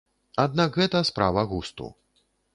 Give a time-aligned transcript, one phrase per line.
[0.43, 1.93] Аднак гэта справа густу.